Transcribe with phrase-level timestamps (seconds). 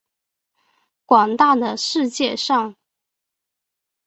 [1.05, 2.75] 广大的世界上